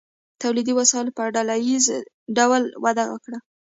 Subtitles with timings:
[0.41, 1.85] تولیدي وسایلو په ډله ایز
[2.37, 3.39] ډول وده وکړه.